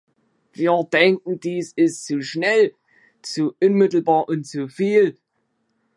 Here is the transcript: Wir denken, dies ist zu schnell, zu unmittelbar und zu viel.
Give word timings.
Wir 0.53 0.83
denken, 0.91 1.39
dies 1.39 1.73
ist 1.73 2.07
zu 2.07 2.23
schnell, 2.23 2.73
zu 3.21 3.53
unmittelbar 3.61 4.27
und 4.29 4.47
zu 4.47 4.67
viel. 4.67 5.15